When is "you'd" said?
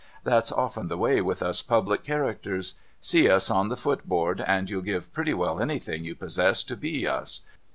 4.67-4.85